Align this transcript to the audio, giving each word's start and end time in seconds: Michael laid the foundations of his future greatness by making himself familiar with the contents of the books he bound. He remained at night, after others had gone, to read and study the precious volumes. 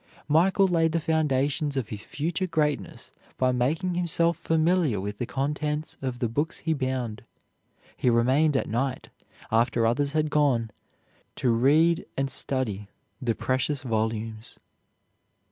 Michael 0.27 0.67
laid 0.67 0.93
the 0.93 0.99
foundations 0.99 1.77
of 1.77 1.89
his 1.89 2.03
future 2.03 2.47
greatness 2.47 3.11
by 3.37 3.51
making 3.51 3.93
himself 3.93 4.35
familiar 4.35 4.99
with 4.99 5.19
the 5.19 5.27
contents 5.27 5.95
of 6.01 6.17
the 6.17 6.27
books 6.27 6.57
he 6.57 6.73
bound. 6.73 7.23
He 7.95 8.09
remained 8.09 8.57
at 8.57 8.65
night, 8.67 9.09
after 9.51 9.85
others 9.85 10.13
had 10.13 10.31
gone, 10.31 10.71
to 11.35 11.51
read 11.51 12.07
and 12.17 12.31
study 12.31 12.89
the 13.21 13.35
precious 13.35 13.83
volumes. 13.83 14.57